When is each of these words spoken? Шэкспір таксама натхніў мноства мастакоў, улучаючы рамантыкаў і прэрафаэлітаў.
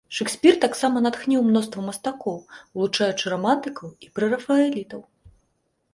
Шэкспір 0.17 0.53
таксама 0.63 1.01
натхніў 1.07 1.43
мноства 1.49 1.83
мастакоў, 1.89 2.37
улучаючы 2.79 3.25
рамантыкаў 3.35 3.87
і 4.07 4.11
прэрафаэлітаў. 4.17 5.09